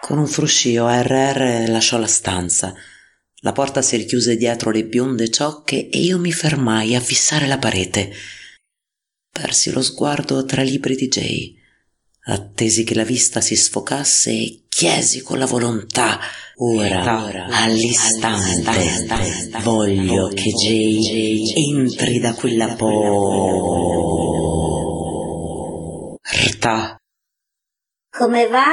Con 0.00 0.18
un 0.18 0.26
fruscio 0.26 0.88
RR 0.88 1.68
lasciò 1.68 1.98
la 1.98 2.06
stanza. 2.06 2.74
La 3.42 3.52
porta 3.52 3.80
si 3.80 3.96
richiuse 3.96 4.36
dietro 4.36 4.70
le 4.70 4.84
bionde 4.84 5.30
ciocche 5.30 5.88
e 5.88 5.98
io 5.98 6.18
mi 6.18 6.32
fermai 6.32 6.94
a 6.94 7.00
fissare 7.00 7.46
la 7.46 7.58
parete. 7.58 8.12
Persi 9.30 9.70
lo 9.72 9.82
sguardo 9.82 10.44
tra 10.44 10.62
i 10.62 10.70
libri 10.70 10.96
di 10.96 11.08
Jay. 11.08 11.56
Attesi 12.24 12.84
che 12.84 12.94
la 12.94 13.04
vista 13.04 13.40
si 13.40 13.56
sfocasse 13.56 14.30
e 14.30 14.64
chiesi 14.68 15.22
con 15.22 15.38
la 15.38 15.46
volontà 15.46 16.20
ora, 16.56 17.24
ora 17.24 17.46
all'istante, 17.46 18.68
all'istante, 18.68 19.58
voglio 19.62 20.28
che 20.28 20.50
Jay 20.50 21.52
entri 21.70 22.18
da 22.18 22.34
quella 22.34 22.74
porta. 22.74 23.38
Come 28.10 28.46
va? 28.48 28.66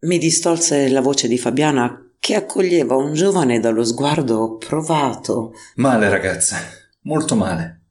Mi 0.00 0.18
distolse 0.18 0.88
la 0.88 1.00
voce 1.00 1.26
di 1.26 1.38
Fabiana 1.38 2.10
che 2.18 2.34
accoglieva 2.34 2.96
un 2.96 3.14
giovane 3.14 3.60
dallo 3.60 3.84
sguardo 3.84 4.56
provato. 4.56 5.52
Male, 5.76 6.08
ragazza, 6.08 6.58
molto 7.02 7.34
male. 7.34 7.82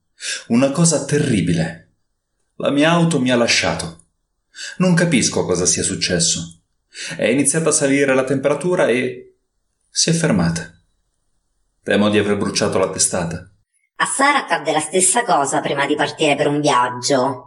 Una 0.50 0.72
cosa 0.72 1.04
terribile. 1.06 1.94
La 2.58 2.70
mia 2.70 2.92
auto 2.92 3.20
mi 3.20 3.32
ha 3.32 3.36
lasciato. 3.36 4.04
Non 4.78 4.94
capisco 4.94 5.46
cosa 5.46 5.66
sia 5.66 5.84
successo. 5.84 6.62
È 7.18 7.26
iniziata 7.26 7.70
a 7.70 7.74
salire 7.74 8.14
la 8.14 8.24
temperatura 8.24 8.88
e 8.88 9.38
si 9.90 10.10
è 10.12 10.14
fermata. 10.14 10.72
Temo 11.84 12.10
di 12.10 12.18
aver 12.18 12.38
bruciato 12.38 12.78
la 12.78 12.90
testata. 12.90 13.50
A 13.98 14.06
Sara 14.06 14.40
accadde 14.40 14.72
la 14.72 14.80
stessa 14.80 15.24
cosa 15.24 15.60
prima 15.62 15.86
di 15.86 15.96
partire 15.96 16.36
per 16.36 16.48
un 16.48 16.62
viaggio. 16.62 17.45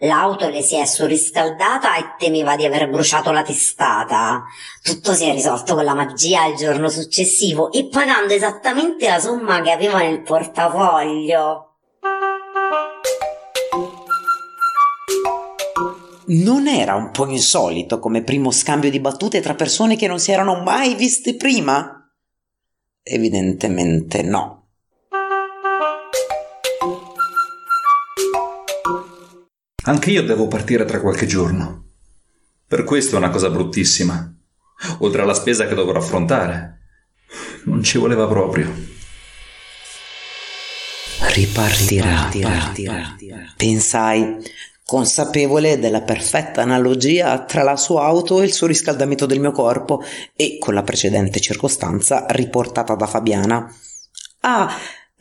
L'auto 0.00 0.48
le 0.48 0.62
si 0.62 0.76
è 0.76 0.84
surriscaldata 0.84 1.96
e 1.96 2.14
temeva 2.18 2.54
di 2.54 2.64
aver 2.64 2.88
bruciato 2.88 3.32
la 3.32 3.42
testata. 3.42 4.44
Tutto 4.82 5.12
si 5.12 5.24
è 5.24 5.32
risolto 5.32 5.74
con 5.74 5.84
la 5.84 5.94
magia 5.94 6.46
il 6.46 6.56
giorno 6.56 6.88
successivo 6.88 7.72
e 7.72 7.88
pagando 7.88 8.32
esattamente 8.32 9.08
la 9.08 9.18
somma 9.18 9.60
che 9.60 9.72
aveva 9.72 9.98
nel 9.98 10.22
portafoglio. 10.22 11.64
Non 16.30 16.68
era 16.68 16.94
un 16.94 17.10
po' 17.10 17.26
insolito 17.26 17.98
come 17.98 18.22
primo 18.22 18.50
scambio 18.50 18.90
di 18.90 19.00
battute 19.00 19.40
tra 19.40 19.54
persone 19.54 19.96
che 19.96 20.06
non 20.06 20.20
si 20.20 20.30
erano 20.30 20.62
mai 20.62 20.94
viste 20.94 21.36
prima? 21.36 22.06
Evidentemente 23.02 24.22
no. 24.22 24.58
Anche 29.84 30.10
io 30.10 30.22
devo 30.22 30.48
partire 30.48 30.84
tra 30.84 31.00
qualche 31.00 31.26
giorno. 31.26 31.84
Per 32.66 32.84
questo 32.84 33.14
è 33.14 33.18
una 33.18 33.30
cosa 33.30 33.48
bruttissima. 33.48 34.34
Oltre 34.98 35.22
alla 35.22 35.34
spesa 35.34 35.66
che 35.66 35.74
dovrò 35.74 35.98
affrontare. 35.98 36.80
Non 37.64 37.82
ci 37.82 37.98
voleva 37.98 38.26
proprio. 38.26 38.70
Ripartirà. 41.20 42.28
Ripartirà. 42.30 43.16
Pensai, 43.56 44.36
consapevole 44.84 45.78
della 45.78 46.02
perfetta 46.02 46.62
analogia 46.62 47.44
tra 47.44 47.62
la 47.62 47.76
sua 47.76 48.04
auto 48.04 48.40
e 48.40 48.44
il 48.44 48.52
surriscaldamento 48.52 49.26
del 49.26 49.40
mio 49.40 49.52
corpo 49.52 50.02
e 50.34 50.58
con 50.58 50.74
la 50.74 50.82
precedente 50.82 51.40
circostanza 51.40 52.26
riportata 52.28 52.94
da 52.94 53.06
Fabiana. 53.06 53.70
Ah, 54.40 54.74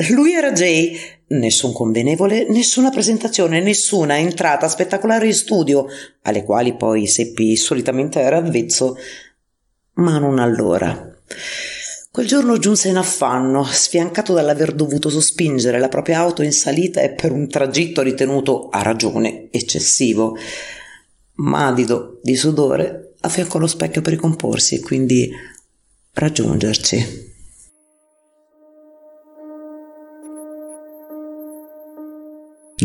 lui 0.10 0.34
era 0.34 0.52
Jay, 0.52 1.00
Nessun 1.30 1.74
convenevole, 1.74 2.48
nessuna 2.50 2.90
presentazione, 2.90 3.60
nessuna 3.60 4.18
entrata 4.18 4.70
spettacolare 4.70 5.26
in 5.26 5.34
studio, 5.34 5.86
alle 6.22 6.44
quali 6.44 6.78
poi 6.78 7.06
seppi 7.06 7.58
solitamente 7.58 8.22
era 8.22 8.38
avvezzo, 8.38 8.96
ma 9.96 10.20
non 10.20 10.40
allora. 10.40 11.16
Quel 12.10 12.26
giorno 12.26 12.58
giunse 12.58 12.88
in 12.88 12.96
affanno, 12.96 13.66
sfiancato 13.66 14.34
dall'aver 14.34 14.74
dovuto 14.74 15.10
sospingere 15.10 15.80
la 15.80 15.90
propria 15.90 16.20
auto 16.20 16.44
in 16.44 16.54
salita 16.54 17.02
e 17.02 17.12
per 17.12 17.34
un 17.34 17.50
tragitto 17.50 18.02
ritenuto 18.02 18.70
a 18.70 18.82
ragione 18.82 19.50
eccessivo. 19.52 20.38
Madido 21.34 22.20
di 22.24 22.38
sudore 22.38 23.16
affiancò 23.20 23.60
lo 23.60 23.68
specchio 23.68 24.02
per 24.02 24.14
ricomporsi 24.14 24.76
e 24.76 24.80
quindi 24.80 25.30
raggiungerci. 26.14 27.36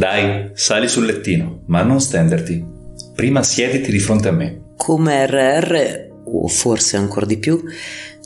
Dai, 0.03 0.51
sali 0.55 0.89
sul 0.89 1.05
lettino, 1.05 1.63
ma 1.67 1.85
non 1.85 2.01
stenderti. 2.01 2.67
Prima 3.15 3.45
siediti 3.45 3.93
di 3.93 4.01
fronte 4.01 4.27
a 4.27 4.33
me. 4.33 4.73
Come 4.77 5.27
RR, 5.29 6.09
o 6.25 6.49
forse 6.49 6.97
ancora 6.97 7.25
di 7.25 7.39
più, 7.39 7.63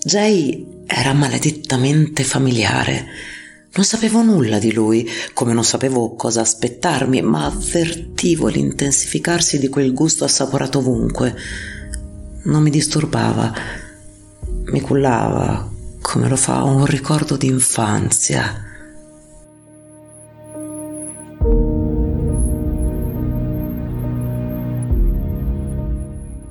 Jay 0.03 0.84
era 0.86 1.12
maledettamente 1.12 2.25
familiare. 2.25 3.04
Non 3.75 3.84
sapevo 3.84 4.22
nulla 4.22 4.59
di 4.59 4.72
lui, 4.72 5.06
come 5.34 5.53
non 5.53 5.65
sapevo 5.65 6.15
cosa 6.15 6.41
aspettarmi, 6.41 7.20
ma 7.20 7.44
avvertivo 7.44 8.47
l'intensificarsi 8.48 9.59
di 9.59 9.69
quel 9.69 9.92
gusto 9.92 10.25
assaporato 10.25 10.78
ovunque. 10.78 11.36
Non 12.44 12.62
mi 12.62 12.70
disturbava, 12.70 13.53
mi 14.65 14.81
cullava 14.81 15.70
come 16.00 16.26
lo 16.26 16.36
fa 16.36 16.62
un 16.62 16.86
ricordo 16.86 17.36
d'infanzia. 17.36 18.66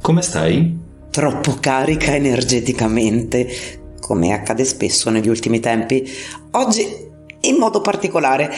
Come 0.05 0.21
stai? 0.21 0.77
Troppo 1.09 1.57
carica 1.59 2.13
energeticamente, 2.13 3.47
come 3.99 4.33
accade 4.33 4.63
spesso 4.63 5.09
negli 5.09 5.27
ultimi 5.27 5.59
tempi. 5.59 6.07
Oggi 6.51 6.85
in 7.39 7.55
modo 7.55 7.81
particolare. 7.81 8.53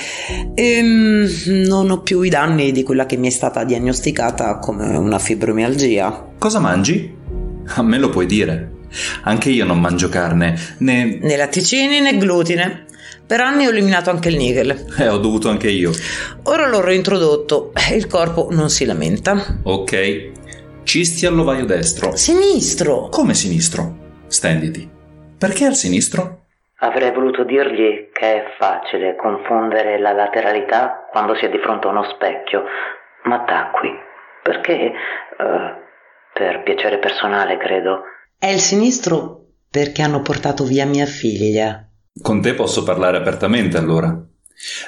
Ehm, 0.56 1.26
non 1.66 1.90
ho 1.90 2.02
più 2.02 2.22
i 2.22 2.28
danni 2.28 2.74
di 2.74 2.84
quella 2.84 3.06
che 3.06 3.16
mi 3.16 3.28
è 3.28 3.30
stata 3.30 3.64
diagnosticata 3.64 4.58
come 4.58 4.98
una 4.98 5.20
fibromialgia. 5.20 6.32
Cosa 6.38 6.60
mangi? 6.60 7.16
A 7.66 7.82
me 7.82 7.98
lo 7.98 8.10
puoi 8.10 8.26
dire. 8.26 8.72
Anche 9.22 9.50
io 9.50 9.64
non 9.64 9.80
mangio 9.80 10.10
carne, 10.10 10.60
né... 10.80 11.18
Né 11.22 11.38
latticini 11.38 12.02
né 12.02 12.18
glutine. 12.18 12.88
Per 13.26 13.40
anni 13.40 13.66
ho 13.66 13.70
eliminato 13.70 14.10
anche 14.10 14.28
il 14.28 14.36
nickel. 14.36 14.86
Eh, 14.98 15.08
ho 15.08 15.18
dovuto 15.18 15.48
anche 15.48 15.70
io. 15.70 15.94
Ora 16.44 16.68
l'ho 16.68 16.82
reintrodotto 16.82 17.72
e 17.90 17.96
il 17.96 18.08
corpo 18.08 18.50
non 18.52 18.70
si 18.70 18.84
lamenta. 18.84 19.60
Ok, 19.64 20.32
Cisti 20.88 21.26
all'ovaio 21.26 21.66
destro. 21.66 22.16
Sinistro! 22.16 23.10
Come 23.10 23.34
sinistro? 23.34 24.24
Stenditi. 24.28 24.90
Perché 25.38 25.66
al 25.66 25.76
sinistro? 25.76 26.46
Avrei 26.78 27.12
voluto 27.12 27.44
dirgli 27.44 28.08
che 28.14 28.36
è 28.36 28.44
facile 28.58 29.18
confondere 29.18 30.00
la 30.00 30.14
lateralità 30.14 31.06
quando 31.12 31.36
si 31.36 31.44
è 31.44 31.50
di 31.50 31.58
fronte 31.58 31.88
a 31.88 31.90
uno 31.90 32.04
specchio, 32.16 32.64
ma 33.26 33.44
tacqui. 33.44 33.90
Perché? 34.42 34.94
Uh, 35.38 35.76
per 36.34 36.64
piacere 36.64 37.00
personale, 37.00 37.58
credo. 37.58 38.04
È 38.40 38.48
il 38.48 38.60
sinistro 38.60 39.42
perché 39.70 40.02
hanno 40.04 40.22
portato 40.22 40.64
via 40.64 40.86
mia 40.86 41.06
figlia. 41.06 41.86
Con 42.22 42.42
te 42.42 42.54
posso 42.54 42.84
parlare 42.84 43.18
apertamente 43.18 43.76
allora. 43.76 44.18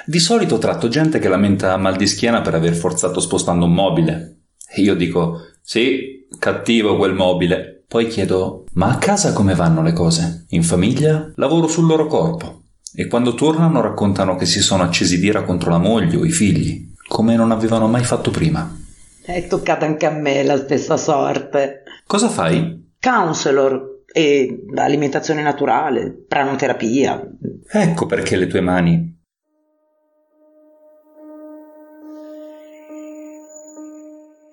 Di 0.06 0.18
solito 0.18 0.56
tratto 0.56 0.88
gente 0.88 1.18
che 1.18 1.28
lamenta 1.28 1.76
mal 1.76 1.96
di 1.96 2.06
schiena 2.06 2.40
per 2.40 2.54
aver 2.54 2.72
forzato 2.72 3.20
spostando 3.20 3.66
un 3.66 3.74
mobile. 3.74 4.36
E 4.72 4.80
io 4.80 4.94
dico, 4.94 5.49
sì, 5.62 6.26
cattivo 6.38 6.96
quel 6.96 7.14
mobile. 7.14 7.84
Poi 7.86 8.06
chiedo, 8.06 8.64
ma 8.74 8.90
a 8.90 8.98
casa 8.98 9.32
come 9.32 9.54
vanno 9.54 9.82
le 9.82 9.92
cose? 9.92 10.46
In 10.50 10.62
famiglia? 10.62 11.32
Lavoro 11.36 11.66
sul 11.66 11.86
loro 11.86 12.06
corpo. 12.06 12.62
E 12.94 13.06
quando 13.06 13.34
tornano 13.34 13.80
raccontano 13.80 14.36
che 14.36 14.46
si 14.46 14.60
sono 14.60 14.82
accesi 14.82 15.18
d'ira 15.18 15.42
contro 15.42 15.70
la 15.70 15.78
moglie 15.78 16.16
o 16.16 16.24
i 16.24 16.30
figli, 16.30 16.92
come 17.06 17.36
non 17.36 17.50
avevano 17.50 17.88
mai 17.88 18.04
fatto 18.04 18.30
prima. 18.30 18.76
È 19.22 19.46
toccata 19.46 19.86
anche 19.86 20.06
a 20.06 20.10
me 20.10 20.42
la 20.42 20.56
stessa 20.56 20.96
sorte. 20.96 21.82
Cosa 22.06 22.28
fai? 22.28 22.92
Counselor 23.00 24.02
e 24.12 24.64
alimentazione 24.74 25.42
naturale, 25.42 26.24
pranoterapia. 26.26 27.28
Ecco 27.72 28.06
perché 28.06 28.36
le 28.36 28.46
tue 28.46 28.60
mani 28.60 29.19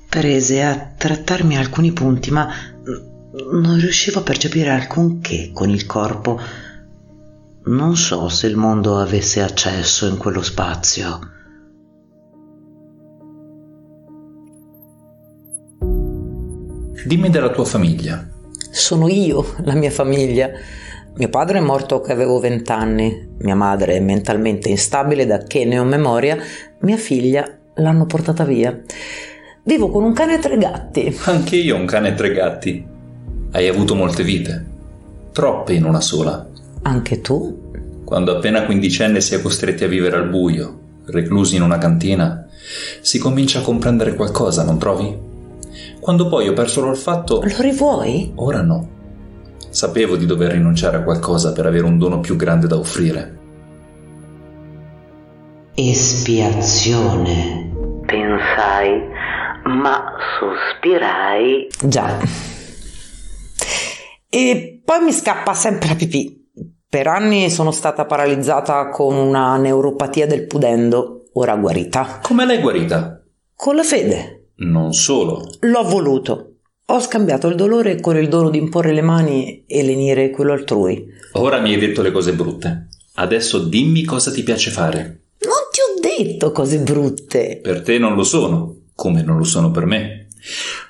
prese 0.10 0.64
a 0.64 0.94
trattarmi 0.98 1.58
alcuni 1.58 1.92
punti, 1.92 2.32
ma 2.32 2.48
non 3.52 3.80
riuscivo 3.80 4.20
a 4.20 4.24
percepire 4.24 4.70
alcunché 4.70 5.52
con 5.54 5.70
il 5.70 5.86
corpo. 5.86 6.40
Non 7.66 7.96
so 7.98 8.30
se 8.30 8.48
il 8.48 8.56
mondo 8.56 8.98
avesse 8.98 9.42
accesso 9.42 10.08
in 10.08 10.18
quello 10.18 10.42
spazio. 10.42 11.20
Dimmi 17.06 17.30
della 17.30 17.52
tua 17.52 17.66
famiglia. 17.66 18.26
Sono 18.72 19.08
io, 19.08 19.56
la 19.64 19.76
mia 19.76 19.92
famiglia. 19.92 20.50
Mio 21.16 21.30
padre 21.30 21.58
è 21.58 21.62
morto 21.62 22.00
che 22.00 22.12
avevo 22.12 22.40
vent'anni, 22.40 23.36
mia 23.40 23.56
madre 23.56 23.96
è 23.96 24.00
mentalmente 24.00 24.70
instabile 24.70 25.26
da 25.26 25.40
che 25.40 25.66
ne 25.66 25.80
ho 25.80 25.84
memoria, 25.84 26.38
mia 26.82 26.98
figlia 26.98 27.58
l'hanno 27.76 28.06
portata 28.06 28.44
via. 28.44 28.80
Vivo 29.68 29.90
con 29.90 30.04
un 30.06 30.14
cane 30.14 30.36
e 30.36 30.40
tre 30.40 30.58
gatti. 30.58 31.14
Anche 31.26 31.58
io 31.58 31.76
ho 31.76 31.80
un 31.80 31.86
cane 31.86 32.12
e 32.12 32.14
tre 32.14 32.32
gatti. 32.32 32.88
Hai 33.52 33.68
avuto 33.68 33.96
molte 33.96 34.24
vite, 34.24 34.66
troppe 35.34 35.74
in 35.74 35.84
una 35.84 36.00
sola. 36.00 36.48
Anche 36.84 37.20
tu? 37.20 37.74
Quando 38.06 38.34
appena 38.34 38.64
quindicenne 38.64 39.20
si 39.20 39.36
è 39.36 39.42
costretti 39.42 39.84
a 39.84 39.90
vivere 39.90 40.16
al 40.16 40.30
buio, 40.30 40.80
reclusi 41.08 41.58
in 41.58 41.64
una 41.64 41.78
cantina, 41.80 42.48
si 43.02 43.20
comincia 43.20 43.60
a 43.60 43.64
comprendere 43.64 44.14
qualcosa, 44.16 44.64
non 44.64 44.80
trovi? 44.80 45.14
Quando 46.00 46.30
poi 46.30 46.48
ho 46.48 46.54
perso 46.54 46.80
l'olfatto... 46.80 47.42
Lo 47.42 47.56
rivuoi? 47.62 48.32
Ora 48.36 48.62
no. 48.62 48.88
Sapevo 49.68 50.16
di 50.16 50.26
dover 50.26 50.54
rinunciare 50.54 50.96
a 50.96 51.04
qualcosa 51.04 51.52
per 51.52 51.66
avere 51.66 51.84
un 51.84 51.98
dono 51.98 52.22
più 52.22 52.38
grande 52.38 52.68
da 52.68 52.78
offrire. 52.78 53.38
Espiazione, 55.76 57.70
pensai, 58.06 59.16
ma 59.68 60.14
sospirai. 60.40 61.68
Già. 61.84 62.20
E 64.30 64.82
poi 64.84 65.04
mi 65.04 65.12
scappa 65.12 65.54
sempre 65.54 65.90
la 65.90 65.96
pipì. 65.96 66.46
Per 66.90 67.08
anni 67.08 67.50
sono 67.50 67.72
stata 67.72 68.06
paralizzata 68.06 68.90
con 68.90 69.16
una 69.16 69.58
neuropatia 69.58 70.26
del 70.26 70.48
pudendo, 70.48 71.26
ora 71.34 71.56
guarita. 71.56 72.20
Come 72.24 72.46
l'hai 72.46 72.60
guarita? 72.60 73.22
Con 73.56 73.76
la 73.76 73.84
fede. 73.84 74.52
Non 74.58 74.94
solo. 74.94 75.44
L'ho 75.60 75.84
voluto. 75.84 76.54
Ho 76.90 77.00
scambiato 77.02 77.48
il 77.48 77.56
dolore 77.56 78.00
con 78.00 78.16
il 78.16 78.30
dono 78.30 78.50
di 78.50 78.58
imporre 78.58 78.94
le 78.94 79.02
mani 79.02 79.66
e 79.68 79.84
lenire 79.84 80.30
quello 80.30 80.54
altrui. 80.54 81.06
Ora 81.34 81.60
mi 81.60 81.74
hai 81.74 81.80
detto 81.80 82.02
le 82.02 82.12
cose 82.12 82.32
brutte. 82.34 82.88
Adesso 83.16 83.60
dimmi 83.66 84.06
cosa 84.06 84.32
ti 84.32 84.42
piace 84.44 84.72
fare. 84.72 85.24
Non 85.40 85.68
ti 85.72 85.80
ho 85.82 86.00
detto 86.00 86.52
cose 86.54 86.80
brutte. 86.80 87.60
Per 87.62 87.82
te 87.82 87.98
non 87.98 88.16
lo 88.16 88.24
sono, 88.24 88.77
come 88.98 89.22
non 89.22 89.38
lo 89.38 89.44
sono 89.44 89.70
per 89.70 89.86
me. 89.86 90.26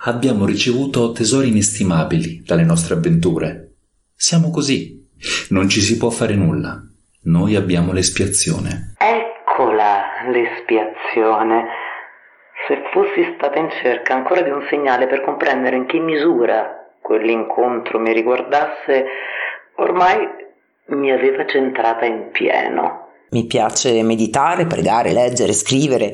Abbiamo 0.06 0.46
ricevuto 0.46 1.12
tesori 1.12 1.50
inestimabili 1.50 2.42
dalle 2.46 2.64
nostre 2.64 2.94
avventure. 2.94 3.74
Siamo 4.16 4.50
così. 4.50 5.06
Non 5.50 5.68
ci 5.68 5.82
si 5.82 5.98
può 5.98 6.10
fare 6.10 6.34
nulla. 6.36 6.82
Noi 7.24 7.56
abbiamo 7.56 7.92
l'espiazione. 7.92 8.96
Eccola 8.98 10.04
l'espiazione. 10.32 11.66
Se 12.68 12.82
fossi 12.94 13.34
stata 13.36 13.60
in 13.60 13.70
cerca 13.82 14.14
ancora 14.14 14.42
di 14.42 14.52
un 14.52 14.66
segnale 14.70 15.08
per 15.08 15.22
comprendere 15.22 15.76
in 15.76 15.86
che 15.86 16.00
misura 16.00 16.88
quell'incontro 17.02 18.00
mi 18.00 18.14
riguardasse, 18.14 19.06
ormai 19.76 20.18
mi 20.88 21.12
aveva 21.12 21.46
centrata 21.46 22.06
in 22.06 22.30
pieno. 22.32 23.08
Mi 23.32 23.46
piace 23.46 24.02
meditare, 24.04 24.66
pregare, 24.66 25.12
leggere, 25.12 25.52
scrivere, 25.52 26.14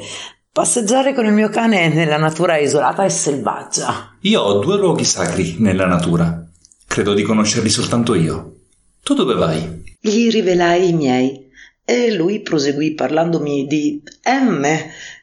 passeggiare 0.53 1.15
con 1.15 1.25
il 1.25 1.31
mio 1.31 1.49
cane 1.49 1.89
nella 1.89 2.17
natura 2.17 2.57
isolata 2.57 3.03
e 3.03 3.09
selvaggia. 3.09 4.15
Io 4.21 4.39
ho 4.39 4.59
due 4.59 4.77
luoghi 4.77 5.03
sacri 5.03 5.55
nella 5.57 5.87
natura. 5.87 6.47
Credo 6.85 7.15
di 7.15 7.23
conoscerli 7.23 7.69
soltanto 7.69 8.13
io. 8.13 8.57
Tu 9.01 9.15
dove 9.15 9.33
vai? 9.33 9.83
Gli 9.99 10.29
rivelai 10.29 10.89
i 10.89 10.93
miei 10.93 11.49
e 11.83 12.13
lui 12.13 12.41
proseguì 12.41 12.93
parlandomi 12.93 13.65
di 13.65 14.03
M, 14.25 14.63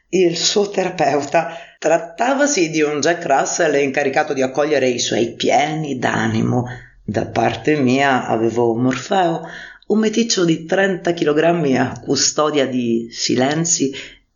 il 0.08 0.36
suo 0.36 0.68
terapeuta. 0.68 1.56
Trattavasi 1.78 2.68
di 2.68 2.82
un 2.82 2.98
Jack 2.98 3.24
Russell 3.24 3.80
incaricato 3.80 4.32
di 4.32 4.42
accogliere 4.42 4.88
i 4.88 4.98
suoi 4.98 5.34
pieni 5.34 5.96
d'animo. 5.96 6.66
Da 7.04 7.26
parte 7.26 7.76
mia 7.76 8.26
avevo 8.26 8.74
Morfeo, 8.74 9.42
un 9.86 9.98
meticcio 10.00 10.44
di 10.44 10.64
30 10.64 11.12
kg 11.12 11.74
a 11.76 12.00
custodia 12.00 12.66
di 12.66 13.08
silenzi 13.12 13.92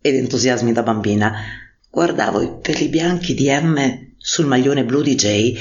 ed 0.07 0.17
entusiasmi 0.17 0.73
da 0.73 0.83
bambina. 0.83 1.33
Guardavo 1.89 2.43
i 2.43 2.51
peli 2.61 2.89
bianchi 2.89 3.33
di 3.33 3.49
M 3.49 4.13
sul 4.19 4.45
maglione 4.45 4.85
blu 4.85 5.01
di 5.01 5.15
Jay 5.15 5.57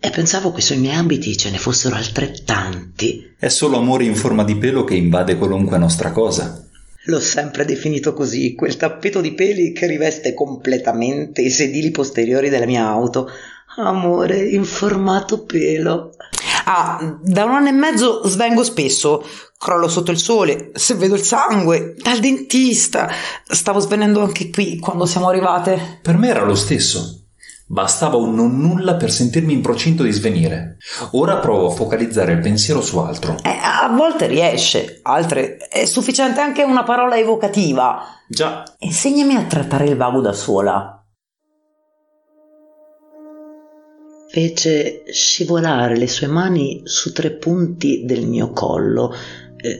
e 0.00 0.08
pensavo 0.08 0.50
che 0.50 0.62
sui 0.62 0.78
miei 0.78 0.94
ambiti 0.94 1.36
ce 1.36 1.50
ne 1.50 1.58
fossero 1.58 1.96
altrettanti. 1.96 3.34
È 3.38 3.48
solo 3.48 3.76
amore 3.76 4.04
in 4.04 4.16
forma 4.16 4.44
di 4.44 4.56
pelo 4.56 4.84
che 4.84 4.94
invade 4.94 5.36
qualunque 5.36 5.76
nostra 5.76 6.10
cosa. 6.10 6.66
L'ho 7.04 7.20
sempre 7.20 7.66
definito 7.66 8.14
così, 8.14 8.54
quel 8.54 8.78
tappeto 8.78 9.20
di 9.20 9.34
peli 9.34 9.72
che 9.72 9.86
riveste 9.86 10.32
completamente 10.32 11.42
i 11.42 11.50
sedili 11.50 11.90
posteriori 11.90 12.48
della 12.48 12.64
mia 12.64 12.86
auto. 12.86 13.28
Amore 13.76 14.38
in 14.38 14.64
formato 14.64 15.44
pelo. 15.44 16.14
Ah, 16.64 17.16
da 17.22 17.44
un 17.44 17.52
anno 17.52 17.68
e 17.68 17.72
mezzo 17.72 18.26
svengo 18.28 18.64
spesso, 18.64 19.24
crollo 19.58 19.88
sotto 19.88 20.10
il 20.10 20.18
sole, 20.18 20.70
se 20.74 20.94
vedo 20.94 21.14
il 21.14 21.22
sangue, 21.22 21.94
dal 21.96 22.18
dentista. 22.18 23.08
Stavo 23.44 23.78
svenendo 23.78 24.20
anche 24.20 24.50
qui 24.50 24.78
quando 24.78 25.06
siamo 25.06 25.28
arrivate. 25.28 26.00
Per 26.02 26.16
me 26.16 26.28
era 26.28 26.44
lo 26.44 26.54
stesso. 26.54 27.18
Bastava 27.66 28.16
un 28.16 28.34
non 28.34 28.58
nulla 28.58 28.96
per 28.96 29.10
sentirmi 29.10 29.54
in 29.54 29.62
procinto 29.62 30.02
di 30.02 30.10
svenire. 30.10 30.76
Ora 31.12 31.38
provo 31.38 31.68
a 31.68 31.74
focalizzare 31.74 32.32
il 32.32 32.40
pensiero 32.40 32.82
su 32.82 32.98
altro. 32.98 33.36
Eh, 33.42 33.58
a 33.62 33.88
volte 33.88 34.26
riesce, 34.26 35.00
altre 35.02 35.56
è 35.56 35.86
sufficiente 35.86 36.40
anche 36.40 36.62
una 36.64 36.82
parola 36.82 37.16
evocativa. 37.16 38.02
Già. 38.28 38.62
Insegnami 38.80 39.36
a 39.36 39.44
trattare 39.44 39.86
il 39.86 39.96
vago 39.96 40.20
da 40.20 40.34
sola. 40.34 41.01
Fece 44.32 45.02
scivolare 45.10 45.94
le 45.98 46.08
sue 46.08 46.26
mani 46.26 46.80
su 46.84 47.12
tre 47.12 47.32
punti 47.32 48.06
del 48.06 48.26
mio 48.26 48.50
collo. 48.52 49.12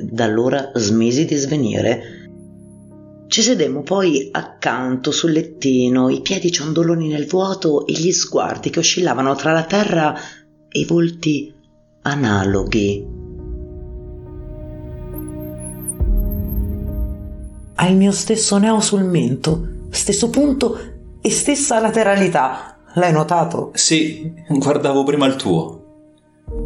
Da 0.03 0.25
allora 0.25 0.73
smisi 0.75 1.25
di 1.25 1.37
svenire. 1.37 2.03
Ci 3.29 3.41
sedemmo 3.41 3.81
poi 3.81 4.29
accanto 4.31 5.11
sul 5.11 5.33
lettino, 5.33 6.11
i 6.11 6.21
piedi 6.21 6.53
ciondoloni 6.53 7.09
nel 7.09 7.27
vuoto 7.27 7.87
e 7.87 7.95
gli 7.95 8.13
sguardi 8.13 8.69
che 8.69 8.81
oscillavano 8.81 9.35
tra 9.37 9.53
la 9.53 9.65
terra 9.65 10.15
e 10.69 10.81
i 10.81 10.85
volti 10.85 11.51
analoghi. 12.03 13.07
Ha 17.77 17.89
il 17.89 17.97
mio 17.97 18.13
stesso 18.13 18.59
neo 18.59 18.81
sul 18.81 19.05
mento, 19.05 19.87
stesso 19.89 20.29
punto 20.29 20.79
e 21.23 21.31
stessa 21.31 21.81
lateralità. 21.81 22.72
L'hai 22.95 23.13
notato? 23.13 23.71
Sì, 23.75 24.33
guardavo 24.49 25.03
prima 25.05 25.27
il 25.27 25.37
tuo. 25.37 25.81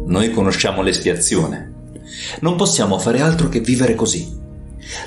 Noi 0.05 0.31
conosciamo 0.31 0.81
l'espiazione. 0.81 1.73
Non 2.41 2.55
possiamo 2.55 2.97
fare 2.99 3.21
altro 3.21 3.49
che 3.49 3.59
vivere 3.59 3.95
così 3.95 4.45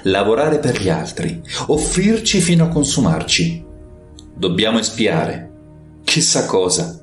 lavorare 0.03 0.59
per 0.59 0.81
gli 0.81 0.89
altri, 0.89 1.41
offrirci 1.67 2.41
fino 2.41 2.65
a 2.65 2.69
consumarci. 2.69 3.65
Dobbiamo 4.35 4.79
espiare. 4.79 5.49
Chissà 6.05 6.47
cosa, 6.47 6.99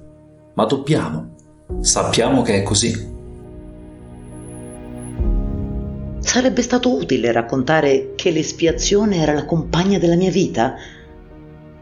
ma 0.54 0.66
dobbiamo. 0.66 1.36
Sappiamo 1.82 2.42
che 2.42 2.56
è 2.56 2.64
così. 2.64 3.16
Sarebbe 6.20 6.62
stato 6.62 6.94
utile 6.94 7.32
raccontare 7.32 8.14
che 8.16 8.32
l'espiazione 8.32 9.18
era 9.18 9.34
la 9.34 9.46
compagna 9.46 9.98
della 9.98 10.16
mia 10.16 10.32
vita. 10.32 10.76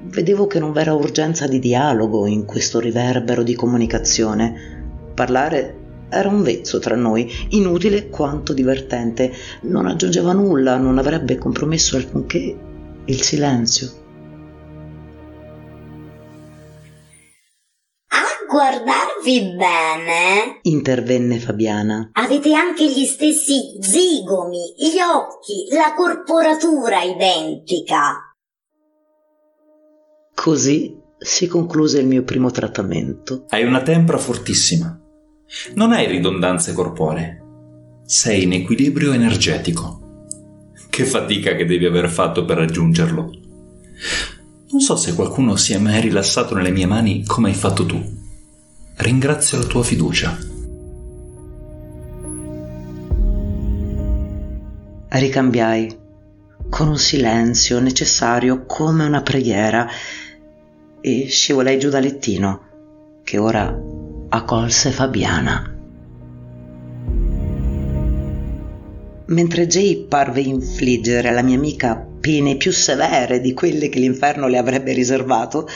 Vedevo 0.08 0.46
che 0.48 0.60
non 0.60 0.72
v'era 0.72 0.94
urgenza 0.94 1.48
di 1.48 1.60
dialogo 1.60 2.28
in 2.28 2.46
questo 2.46 2.80
riverbero 2.80 3.44
di 3.44 3.56
comunicazione. 3.56 4.84
Parlare 5.14 5.84
era 6.10 6.30
un 6.30 6.44
vezzo 6.44 6.80
tra 6.80 6.96
noi, 6.96 7.30
inutile 7.50 8.08
quanto 8.10 8.54
divertente. 8.54 9.34
Non 9.62 9.88
aggiungeva 9.88 10.32
nulla, 10.32 10.78
non 10.78 11.00
avrebbe 11.00 11.38
compromesso 11.38 11.98
alcunché 11.98 12.58
il 13.06 13.22
silenzio. 13.22 14.04
A 18.08 18.24
guardarvi 18.48 19.56
bene, 19.58 20.60
intervenne 20.62 21.40
Fabiana. 21.40 22.12
Avete 22.14 22.54
anche 22.54 22.90
gli 22.90 23.06
stessi 23.06 23.78
zigomi, 23.82 24.76
gli 24.78 25.00
occhi, 25.00 25.68
la 25.72 25.94
corporatura 25.96 27.02
identica. 27.02 28.25
Così 30.36 30.96
si 31.18 31.48
concluse 31.48 32.00
il 32.00 32.08
mio 32.08 32.24
primo 32.24 32.52
trattamento. 32.52 33.46
Hai 33.50 33.64
una 33.64 33.82
tempra 33.82 34.18
fortissima. 34.18 35.00
Non 35.74 35.92
hai 35.92 36.06
ridondanze 36.08 36.74
corporee. 36.74 37.42
Sei 38.06 38.44
in 38.44 38.54
equilibrio 38.54 39.14
energetico. 39.14 40.02
Che 40.90 41.06
fatica 41.06 41.56
che 41.56 41.66
devi 41.66 41.86
aver 41.86 42.10
fatto 42.10 42.46
per 42.46 42.58
raggiungerlo. 42.58 43.32
Non 44.70 44.82
so 44.82 44.96
se 44.98 45.16
qualcuno 45.16 45.56
si 45.56 45.74
è 45.74 45.80
mai 45.80 46.02
rilassato 46.02 46.54
nelle 46.54 46.72
mie 46.72 46.86
mani 46.86 47.24
come 47.26 47.50
hai 47.50 47.56
fatto 47.56 47.86
tu. 47.86 48.00
Ringrazio 48.98 49.58
la 49.58 49.66
tua 49.66 49.84
fiducia. 49.84 50.38
Ricambiai 55.08 56.04
con 56.70 56.90
un 56.90 56.98
silenzio 56.98 57.80
necessario 57.80 58.66
come 58.66 59.06
una 59.06 59.22
preghiera 59.22 59.88
e 61.08 61.28
scivolai 61.28 61.78
giù 61.78 61.90
dal 61.90 62.02
lettino, 62.02 62.62
che 63.24 63.38
ora 63.38 63.80
accolse 64.30 64.90
Fabiana. 64.90 65.72
Mentre 69.28 69.68
Jay 69.68 70.08
parve 70.08 70.42
infliggere 70.42 71.28
alla 71.28 71.44
mia 71.44 71.58
amica 71.58 71.96
pene 72.20 72.58
più 72.58 72.72
severe 72.72 73.40
di 73.40 73.54
quelle 73.54 73.88
che 73.88 74.00
l'inferno 74.00 74.48
le 74.48 74.58
avrebbe 74.58 74.94
riservato, 74.94 75.70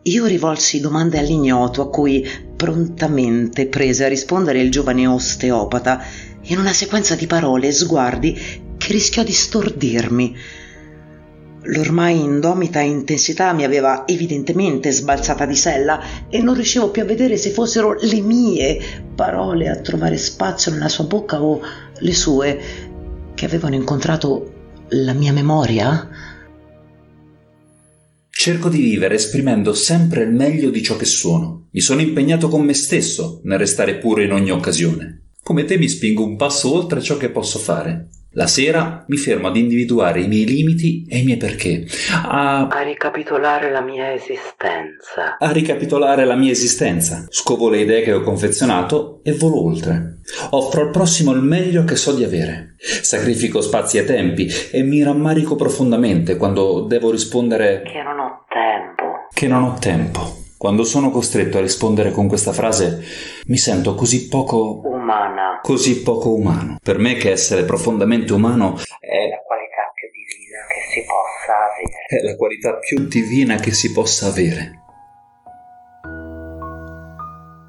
io 0.00 0.24
rivolsi 0.24 0.80
domande 0.80 1.18
all'ignoto 1.18 1.82
a 1.82 1.90
cui 1.90 2.26
prontamente 2.56 3.66
prese 3.66 4.06
a 4.06 4.08
rispondere 4.08 4.62
il 4.62 4.70
giovane 4.70 5.06
osteopata 5.06 6.02
in 6.44 6.58
una 6.58 6.72
sequenza 6.72 7.14
di 7.14 7.26
parole 7.26 7.66
e 7.66 7.72
sguardi 7.72 8.32
che 8.78 8.92
rischiò 8.92 9.22
di 9.22 9.32
stordirmi. 9.32 10.36
L'ormai 11.66 12.20
indomita 12.20 12.80
intensità 12.80 13.52
mi 13.54 13.64
aveva 13.64 14.06
evidentemente 14.06 14.90
sbalzata 14.90 15.46
di 15.46 15.56
sella 15.56 16.28
e 16.28 16.42
non 16.42 16.54
riuscivo 16.54 16.90
più 16.90 17.02
a 17.02 17.06
vedere 17.06 17.38
se 17.38 17.50
fossero 17.50 17.96
le 17.98 18.20
mie 18.20 18.80
parole 19.14 19.68
a 19.68 19.76
trovare 19.76 20.18
spazio 20.18 20.72
nella 20.72 20.90
sua 20.90 21.04
bocca 21.04 21.42
o 21.42 21.60
le 21.98 22.14
sue 22.14 22.60
che 23.34 23.44
avevano 23.46 23.76
incontrato 23.76 24.52
la 24.88 25.14
mia 25.14 25.32
memoria. 25.32 26.08
Cerco 28.28 28.68
di 28.68 28.82
vivere 28.82 29.14
esprimendo 29.14 29.72
sempre 29.72 30.24
il 30.24 30.32
meglio 30.32 30.68
di 30.68 30.82
ciò 30.82 30.96
che 30.96 31.06
sono. 31.06 31.68
Mi 31.70 31.80
sono 31.80 32.02
impegnato 32.02 32.48
con 32.48 32.62
me 32.62 32.74
stesso 32.74 33.40
nel 33.44 33.58
restare 33.58 33.96
pure 33.96 34.24
in 34.24 34.32
ogni 34.32 34.50
occasione. 34.50 35.30
Come 35.42 35.64
te 35.64 35.78
mi 35.78 35.88
spingo 35.88 36.22
un 36.22 36.36
passo 36.36 36.74
oltre 36.74 37.00
ciò 37.00 37.16
che 37.16 37.30
posso 37.30 37.58
fare. 37.58 38.08
La 38.36 38.48
sera 38.48 39.04
mi 39.06 39.16
fermo 39.16 39.46
ad 39.46 39.56
individuare 39.56 40.20
i 40.20 40.26
miei 40.26 40.44
limiti 40.44 41.06
e 41.08 41.18
i 41.18 41.24
miei 41.24 41.36
perché, 41.36 41.86
a... 42.26 42.66
a 42.66 42.82
ricapitolare 42.82 43.70
la 43.70 43.80
mia 43.80 44.12
esistenza. 44.12 45.36
A 45.38 45.52
ricapitolare 45.52 46.24
la 46.24 46.34
mia 46.34 46.50
esistenza. 46.50 47.26
Scovo 47.28 47.68
le 47.68 47.82
idee 47.82 48.02
che 48.02 48.12
ho 48.12 48.22
confezionato 48.22 49.20
e 49.22 49.34
volo 49.34 49.64
oltre. 49.64 50.18
Offro 50.50 50.82
al 50.82 50.90
prossimo 50.90 51.30
il 51.30 51.42
meglio 51.42 51.84
che 51.84 51.94
so 51.94 52.12
di 52.12 52.24
avere. 52.24 52.74
Sacrifico 52.78 53.60
spazi 53.60 53.98
e 53.98 54.04
tempi 54.04 54.48
e 54.72 54.82
mi 54.82 55.04
rammarico 55.04 55.54
profondamente 55.54 56.36
quando 56.36 56.86
devo 56.88 57.12
rispondere 57.12 57.82
che 57.82 58.02
non 58.02 58.18
ho 58.18 58.44
tempo. 58.48 59.28
Che 59.32 59.46
non 59.46 59.62
ho 59.62 59.76
tempo. 59.78 60.43
Quando 60.64 60.84
sono 60.84 61.10
costretto 61.10 61.58
a 61.58 61.60
rispondere 61.60 62.10
con 62.10 62.26
questa 62.26 62.54
frase 62.54 63.04
mi 63.48 63.58
sento 63.58 63.94
così 63.94 64.28
poco 64.28 64.80
umana. 64.82 65.60
Così 65.62 66.00
poco 66.00 66.32
umano. 66.32 66.78
Per 66.82 66.96
me 66.96 67.16
che 67.16 67.30
essere 67.30 67.64
profondamente 67.64 68.32
umano 68.32 68.78
è 68.98 69.28
la 69.28 69.42
qualità 69.44 69.92
più 69.94 70.08
divina 70.08 70.64
che 70.66 70.80
si 70.90 71.04
possa 71.04 71.52
avere. 71.70 72.06
È 72.08 72.22
la 72.24 72.36
qualità 72.36 72.78
più 72.78 73.06
divina 73.06 73.56
che 73.56 73.72
si 73.74 73.92
possa 73.92 74.28
avere. 74.28 74.80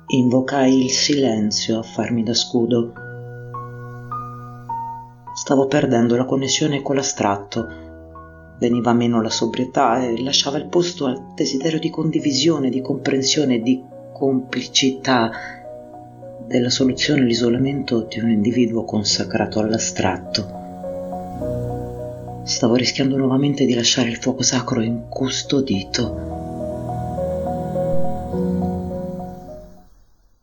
Invocai 0.08 0.86
il 0.86 0.92
silenzio 0.92 1.80
a 1.80 1.84
farmi 1.84 2.24
da 2.24 2.34
scudo. 2.34 2.94
Stavo 5.34 5.68
perdendo 5.68 6.16
la 6.16 6.24
connessione 6.24 6.82
con 6.82 6.96
l'astratto 6.96 7.85
Veniva 8.58 8.94
meno 8.94 9.22
la 9.22 9.30
sobrietà 9.30 10.02
e 10.06 10.22
lasciava 10.22 10.58
il 10.58 10.68
posto 10.68 11.06
al 11.06 11.34
desiderio 11.36 11.80
di 11.80 11.90
condivisione, 11.90 12.70
di 12.70 12.82
comprensione, 12.82 13.60
di 13.60 13.84
complicità 14.14 15.30
della 16.48 16.70
soluzione 16.70 17.22
all'isolamento 17.22 18.04
di 18.04 18.20
un 18.20 18.30
individuo 18.30 18.86
consacrato 18.86 19.60
all'astratto. 19.60 20.64
Stavo 22.46 22.76
rischiando 22.76 23.18
nuovamente 23.18 23.66
di 23.66 23.74
lasciare 23.74 24.10
il 24.10 24.18
fuoco 24.18 24.44
sacro 24.44 24.82
incustodito. 24.82 26.34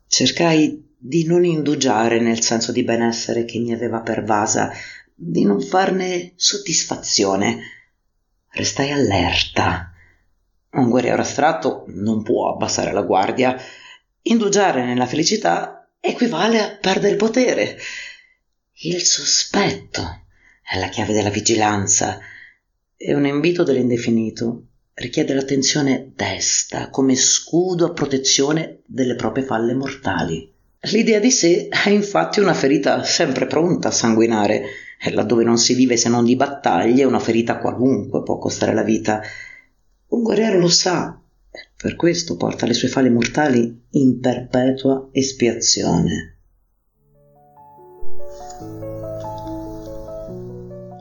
Cercai 0.07 0.91
di 0.99 1.25
non 1.25 1.45
indugiare 1.45 2.21
nel 2.21 2.43
senso 2.43 2.73
di 2.73 2.83
benessere 2.85 3.45
che 3.45 3.59
mi 3.59 3.73
aveva 3.73 4.01
pervasa, 4.01 4.71
di 5.15 5.45
non 5.45 5.61
farne 5.61 6.33
soddisfazione 6.37 7.81
Restai 8.53 8.91
allerta. 8.91 9.93
Un 10.73 10.91
guerriero 10.91 11.23
astratto 11.23 11.85
non 11.89 12.23
può 12.23 12.53
abbassare 12.53 12.93
la 12.93 13.03
guardia. 13.03 13.59
Indugiare 14.23 14.85
nella 14.85 15.07
felicità 15.07 15.89
equivale 15.99 16.61
a 16.61 16.77
perdere 16.81 17.13
il 17.13 17.17
potere. 17.17 17.79
Il 18.85 19.03
sospetto 19.03 20.25
è 20.63 20.79
la 20.79 20.89
chiave 20.89 21.13
della 21.13 21.31
vigilanza 21.31 22.19
e 22.97 23.15
un 23.15 23.27
invito 23.27 23.63
dell'indefinito 23.63 24.67
richiede 24.95 25.33
l'attenzione 25.33 26.13
desta 26.15 26.91
come 26.91 27.15
scudo 27.17 27.87
a 27.87 27.93
protezione 27.93 28.81
delle 28.85 29.15
proprie 29.15 29.45
falle 29.45 29.75
mortali. 29.75 30.51
L'idea 30.91 31.21
di 31.21 31.31
sé 31.31 31.69
è 31.69 31.89
infatti 31.89 32.41
una 32.41 32.55
ferita 32.55 33.03
sempre 33.05 33.47
pronta 33.47 33.89
a 33.89 33.93
sanguinare 33.93 34.65
laddove 35.11 35.43
non 35.43 35.59
si 35.59 35.75
vive 35.75 35.97
se 35.97 36.09
non 36.09 36.25
di 36.25 36.37
battaglie, 36.37 37.05
una 37.05 37.19
ferita 37.19 37.59
qualunque 37.59 38.23
può 38.23 38.39
costare 38.39 38.73
la 38.73 38.83
vita. 38.83 39.21
Un 40.09 40.23
guerriero 40.23 40.59
lo 40.59 40.69
sa, 40.69 41.19
e 41.51 41.59
per 41.77 41.97
questo 41.97 42.37
porta 42.37 42.67
le 42.67 42.75
sue 42.75 42.89
falle 42.89 43.11
mortali 43.11 43.85
in 43.91 44.21
perpetua 44.21 45.09
espiazione. 45.11 46.37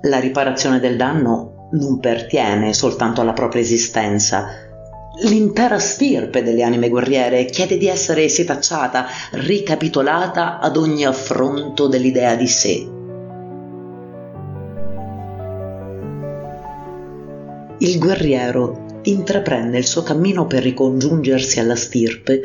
La 0.04 0.20
riparazione 0.20 0.80
del 0.80 0.98
danno 0.98 1.70
non 1.74 2.00
pertiene 2.00 2.74
soltanto 2.74 3.22
alla 3.22 3.34
propria 3.34 3.62
esistenza. 3.62 4.48
L'intera 5.24 5.78
stirpe 5.78 6.42
delle 6.42 6.64
anime 6.64 6.90
guerriere 6.90 7.46
chiede 7.46 7.78
di 7.78 7.88
essere 7.88 8.28
setacciata, 8.28 9.06
ricapitolata 9.34 10.58
ad 10.58 10.76
ogni 10.76 11.06
affronto 11.06 11.88
dell'idea 11.88 12.36
di 12.36 12.48
sé 12.48 13.00
il 17.82 17.98
guerriero 17.98 19.00
intraprende 19.04 19.80
il 19.80 19.88
suo 19.88 20.04
cammino 20.04 20.46
per 20.46 20.62
ricongiungersi 20.62 21.60
alla 21.60 21.76
stirpe, 21.76 22.42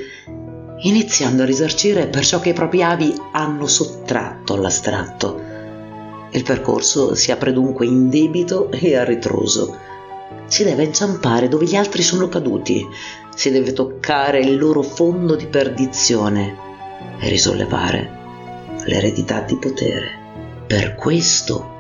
iniziando 0.81 1.43
a 1.43 1.47
risarcire 1.47 2.07
per 2.07 2.25
ciò 2.25 2.41
che 2.41 2.51
i 2.51 2.55
propri 2.55 2.83
avi 2.83 3.13
hanno 3.33 3.67
sottratto 3.67 4.55
all'astratto. 4.55 5.43
Il 6.31 6.43
percorso 6.43 7.15
si 7.15 7.33
apre 7.33 7.53
dunque 7.53 7.85
in 7.85 8.09
debito 8.09 8.71
e 8.71 8.97
a 8.97 9.05
ritroso. 9.05 9.77
Si 10.47 10.65
deve 10.65 10.85
inciampare 10.85 11.49
dove 11.49 11.67
gli 11.67 11.77
altri 11.77 12.03
sono 12.03 12.29
caduti, 12.29 12.87
si 13.35 13.51
deve 13.51 13.75
toccare 13.75 14.41
il 14.41 14.57
loro 14.57 14.81
fondo 14.81 15.35
di 15.35 15.47
perdizione 15.47 16.57
e 17.21 17.29
risollevare 17.29 18.11
l'eredità 18.87 19.41
di 19.41 19.57
potere. 19.59 20.25
Per 20.67 20.95
questo 20.95 21.75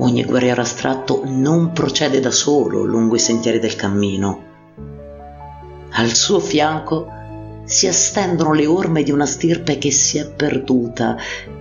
Ogni 0.00 0.24
guerriero 0.24 0.60
astratto 0.60 1.22
non 1.24 1.72
procede 1.72 2.20
da 2.20 2.30
solo 2.30 2.84
lungo 2.84 3.16
i 3.16 3.18
sentieri 3.18 3.58
del 3.58 3.74
cammino. 3.74 4.44
Al 5.90 6.14
suo 6.14 6.38
fianco 6.38 7.08
si 7.64 7.86
estendono 7.86 8.52
le 8.52 8.66
orme 8.66 9.02
di 9.02 9.10
una 9.10 9.26
stirpe 9.26 9.76
che 9.76 9.90
si 9.90 10.18
è 10.18 10.30
perduta 10.30 11.16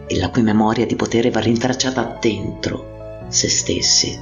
e 0.06 0.18
la 0.20 0.30
cui 0.30 0.44
memoria 0.44 0.86
di 0.86 0.96
potere 0.96 1.32
va 1.32 1.40
rintracciata 1.40 2.18
dentro 2.22 3.26
se 3.28 3.50
stessi. 3.50 4.18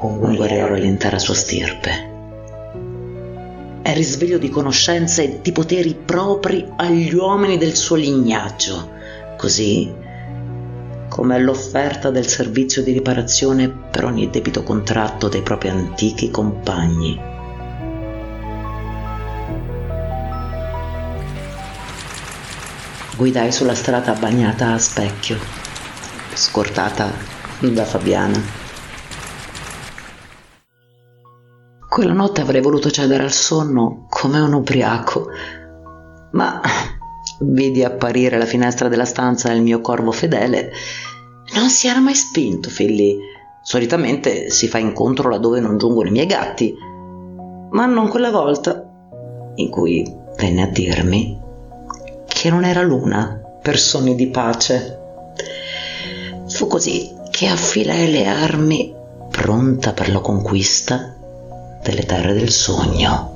Un 0.00 0.34
guerriero 0.34 0.74
è 0.74 0.80
l'intera 0.80 1.18
sua 1.18 1.34
stirpe. 1.34 2.08
È 3.82 3.92
risveglio 3.92 4.38
di 4.38 4.48
conoscenze 4.48 5.24
e 5.24 5.40
di 5.42 5.52
poteri 5.52 5.94
propri 5.94 6.66
agli 6.76 7.12
uomini 7.12 7.58
del 7.58 7.74
suo 7.74 7.96
lignaggio. 7.96 8.96
Così 9.36 9.99
come 11.10 11.40
l'offerta 11.40 12.10
del 12.10 12.26
servizio 12.26 12.84
di 12.84 12.92
riparazione 12.92 13.68
per 13.68 14.04
ogni 14.04 14.30
debito 14.30 14.62
contratto 14.62 15.28
dai 15.28 15.42
propri 15.42 15.68
antichi 15.68 16.30
compagni. 16.30 17.20
Guidai 23.16 23.50
sulla 23.50 23.74
strada 23.74 24.12
bagnata 24.14 24.72
a 24.72 24.78
specchio, 24.78 25.36
scortata 26.32 27.10
da 27.58 27.84
Fabiana. 27.84 28.40
Quella 31.88 32.12
notte 32.12 32.40
avrei 32.40 32.62
voluto 32.62 32.88
cedere 32.88 33.24
al 33.24 33.32
sonno 33.32 34.06
come 34.08 34.38
un 34.38 34.52
ubriaco, 34.52 35.26
ma 36.32 36.60
vidi 37.40 37.84
apparire 37.84 38.36
alla 38.36 38.46
finestra 38.46 38.88
della 38.88 39.04
stanza 39.04 39.52
il 39.52 39.62
mio 39.62 39.80
corvo 39.80 40.12
fedele 40.12 40.72
non 41.54 41.68
si 41.68 41.88
era 41.88 42.00
mai 42.00 42.14
spinto 42.14 42.68
fin. 42.70 43.18
Solitamente 43.62 44.50
si 44.50 44.68
fa 44.68 44.78
incontro 44.78 45.28
laddove 45.28 45.60
non 45.60 45.76
giungono 45.76 46.08
i 46.08 46.12
miei 46.12 46.26
gatti, 46.26 46.74
ma 47.70 47.86
non 47.86 48.08
quella 48.08 48.30
volta 48.30 48.88
in 49.56 49.68
cui 49.68 50.10
venne 50.36 50.62
a 50.62 50.66
dirmi 50.66 51.38
che 52.26 52.50
non 52.50 52.64
era 52.64 52.82
l'una 52.82 53.40
per 53.60 53.78
sogni 53.78 54.14
di 54.14 54.28
pace. 54.28 54.98
Fu 56.48 56.66
così 56.66 57.14
che 57.30 57.46
affilai 57.46 58.10
le 58.10 58.26
armi 58.26 58.94
pronta 59.30 59.92
per 59.92 60.10
la 60.10 60.20
conquista 60.20 61.14
delle 61.82 62.04
terre 62.04 62.32
del 62.32 62.50
sogno. 62.50 63.30